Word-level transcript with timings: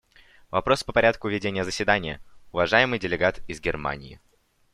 Вопрос 0.49 0.83
по 0.83 0.93
порядку 0.93 1.27
ведения 1.29 1.63
заседания; 1.63 2.21
уважаемый 2.51 2.97
делегат 2.97 3.41
из 3.47 3.61
Германии. 3.61 4.19